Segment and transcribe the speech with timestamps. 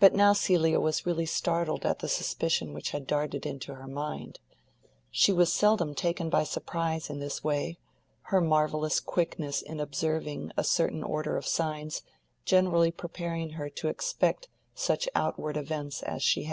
[0.00, 4.38] But now Celia was really startled at the suspicion which had darted into her mind.
[5.10, 7.76] She was seldom taken by surprise in this way,
[8.32, 12.00] her marvellous quickness in observing a certain order of signs
[12.46, 16.52] generally preparing her to expect such outward events as she had an interest